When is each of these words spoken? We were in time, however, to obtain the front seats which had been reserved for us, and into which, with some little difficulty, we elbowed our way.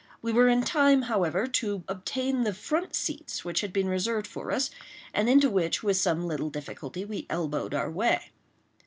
We 0.23 0.31
were 0.33 0.47
in 0.47 0.63
time, 0.63 1.03
however, 1.03 1.45
to 1.45 1.83
obtain 1.87 2.41
the 2.41 2.55
front 2.55 2.95
seats 2.95 3.45
which 3.45 3.61
had 3.61 3.71
been 3.71 3.87
reserved 3.87 4.25
for 4.25 4.51
us, 4.51 4.71
and 5.13 5.29
into 5.29 5.47
which, 5.47 5.83
with 5.83 5.95
some 5.97 6.25
little 6.25 6.49
difficulty, 6.49 7.05
we 7.05 7.27
elbowed 7.29 7.75
our 7.75 7.91
way. 7.91 8.31